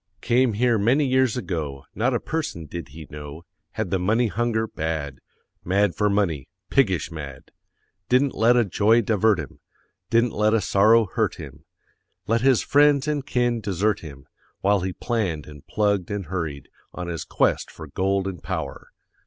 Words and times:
Came 0.21 0.53
here 0.53 0.79
many 0.79 1.05
years 1.05 1.37
ago, 1.37 1.85
Not 1.93 2.11
a 2.15 2.19
person 2.19 2.65
did 2.65 2.87
he 2.87 3.05
know; 3.11 3.43
Had 3.73 3.91
the 3.91 3.99
money 3.99 4.29
hunger 4.29 4.65
bad 4.67 5.19
Mad 5.63 5.93
for 5.93 6.09
money, 6.09 6.49
piggish 6.71 7.11
mad; 7.11 7.51
Didn't 8.09 8.33
let 8.33 8.57
a 8.57 8.65
joy 8.65 9.01
divert 9.03 9.37
him, 9.37 9.59
Didn't 10.09 10.33
let 10.33 10.55
a 10.55 10.59
sorrow 10.59 11.05
hurt 11.05 11.35
him, 11.35 11.65
Let 12.25 12.41
his 12.41 12.63
friends 12.63 13.07
and 13.07 13.23
kin 13.23 13.59
desert 13.61 13.99
him, 13.99 14.25
While 14.61 14.79
he 14.79 14.91
planned 14.93 15.45
and 15.45 15.67
plugged 15.67 16.09
and 16.09 16.25
hurried 16.25 16.69
On 16.95 17.07
his 17.07 17.23
quest 17.23 17.69
for 17.69 17.85
gold 17.85 18.25
and 18.27 18.41
power. 18.41 18.89